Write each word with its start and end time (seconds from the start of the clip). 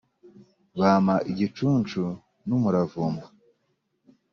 bampa 0.79 1.15
igicuncu 1.31 2.01
n` 2.47 2.51
umuravumba 2.57 3.25